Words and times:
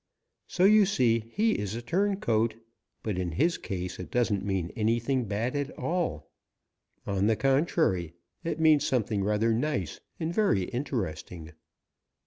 So 0.47 0.63
you 0.63 0.87
see 0.87 1.19
he 1.31 1.59
is 1.59 1.75
a 1.75 1.81
turncoat, 1.83 2.55
but 3.03 3.19
in 3.19 3.33
his 3.33 3.59
case 3.59 3.99
it 3.99 4.09
doesn't 4.09 4.43
mean 4.43 4.71
anything 4.75 5.25
bad 5.25 5.55
at 5.55 5.69
all. 5.77 6.31
On 7.05 7.27
the 7.27 7.35
contrary, 7.35 8.15
it 8.43 8.59
means 8.59 8.83
something 8.83 9.23
rather 9.23 9.53
nice 9.53 9.99
and 10.19 10.33
very 10.33 10.63
interesting. 10.63 11.53